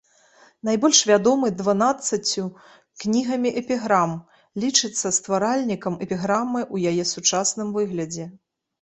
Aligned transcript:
Найбольш 0.69 1.01
вядомы 1.09 1.51
дванаццаццю 1.59 2.45
кнігамі 3.05 3.53
эпіграм, 3.63 4.17
лічыцца 4.67 5.07
стваральнікам 5.21 5.93
эпіграмы 6.11 6.59
ў 6.73 6.95
яе 6.95 7.03
сучасным 7.15 7.67
выглядзе. 7.81 8.25